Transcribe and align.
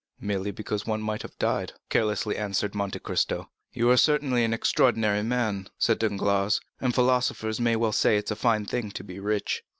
"Merely 0.19 0.49
because 0.49 0.87
one 0.87 1.03
might 1.03 1.21
have 1.21 1.37
died," 1.37 1.73
carelessly 1.91 2.35
answered 2.35 2.73
Monte 2.73 2.97
Cristo. 2.97 3.51
"You 3.71 3.91
are 3.91 3.97
certainly 3.97 4.43
an 4.43 4.51
extraordinary 4.51 5.21
man," 5.21 5.69
said 5.77 5.99
Danglars; 5.99 6.59
"and 6.79 6.95
philosophers 6.95 7.59
may 7.59 7.75
well 7.75 7.91
say 7.91 8.17
it 8.17 8.25
is 8.25 8.31
a 8.31 8.35
fine 8.35 8.65
thing 8.65 8.89
to 8.89 9.03
be 9.03 9.19
rich." 9.19 9.61